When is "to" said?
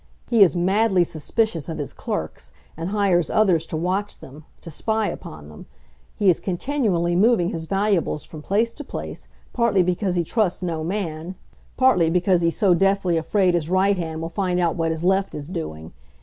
3.67-3.77, 4.61-4.71, 8.73-8.83